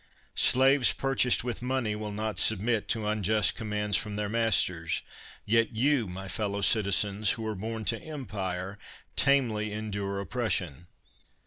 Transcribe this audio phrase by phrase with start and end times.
[0.33, 5.03] Slaves, purchased with money, will not submit to unjust commands from their masters;
[5.45, 8.79] yet you, my fellow citizens, who are born to empire,
[9.15, 10.87] tamely endure oppres sion.